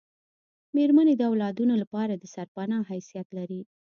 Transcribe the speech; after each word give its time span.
میرمنې 0.75 1.13
د 1.17 1.21
اولادونو 1.31 1.73
لپاره 1.81 2.13
دسرپنا 2.23 2.77
حیثیت 2.91 3.27
لري 3.37 3.61